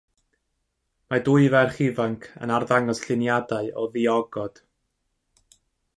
Mae 1.13 1.21
dwy 1.27 1.51
ferch 1.55 1.77
ifanc 1.89 2.25
yn 2.47 2.55
arddangos 2.55 3.03
lluniadau 3.05 3.73
o 3.83 3.87
ddiogod. 3.95 4.63